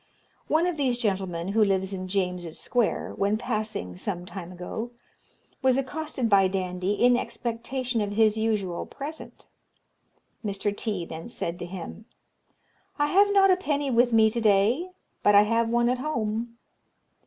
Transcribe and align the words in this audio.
One 0.47 0.65
of 0.65 0.77
these 0.77 0.97
gentlemen, 0.97 1.49
who 1.49 1.63
lives 1.63 1.93
in 1.93 2.07
James's 2.07 2.57
Square, 2.59 3.13
when 3.17 3.37
passing 3.37 3.95
some 3.95 4.25
time 4.25 4.51
ago, 4.51 4.89
was 5.61 5.77
accosted 5.77 6.27
by 6.27 6.47
Dandie, 6.47 6.93
in 6.93 7.15
expectation 7.15 8.01
of 8.01 8.13
his 8.13 8.35
usual 8.35 8.87
present. 8.87 9.45
Mr. 10.43 10.75
T 10.75 11.05
then 11.05 11.27
said 11.29 11.59
to 11.59 11.67
him, 11.67 12.05
'I 12.97 13.05
have 13.09 13.31
not 13.31 13.51
a 13.51 13.55
penny 13.55 13.91
with 13.91 14.11
me 14.11 14.31
to 14.31 14.41
day, 14.41 14.89
but 15.21 15.35
I 15.35 15.43
have 15.43 15.69
one 15.69 15.87
at 15.87 15.99
home.' 15.99 16.57